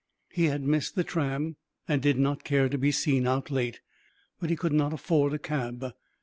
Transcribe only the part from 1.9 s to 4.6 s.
did not care to be seen out late, but he